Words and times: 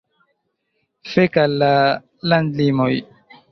Fek 1.09 1.37
al 1.43 1.55
la 1.65 1.71
landlimoj. 2.33 2.91